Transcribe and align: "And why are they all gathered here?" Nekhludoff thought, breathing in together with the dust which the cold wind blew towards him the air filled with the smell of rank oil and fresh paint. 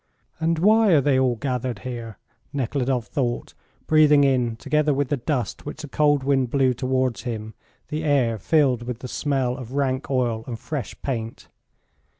"And 0.39 0.57
why 0.57 0.93
are 0.93 0.99
they 1.01 1.19
all 1.19 1.35
gathered 1.35 1.77
here?" 1.85 2.17
Nekhludoff 2.53 3.05
thought, 3.05 3.53
breathing 3.85 4.23
in 4.23 4.55
together 4.55 4.95
with 4.95 5.09
the 5.09 5.17
dust 5.17 5.63
which 5.63 5.83
the 5.83 5.87
cold 5.87 6.23
wind 6.23 6.49
blew 6.49 6.73
towards 6.73 7.21
him 7.21 7.53
the 7.89 8.03
air 8.03 8.39
filled 8.39 8.81
with 8.81 9.01
the 9.01 9.07
smell 9.07 9.55
of 9.55 9.73
rank 9.73 10.09
oil 10.09 10.43
and 10.47 10.57
fresh 10.59 10.99
paint. 11.03 11.49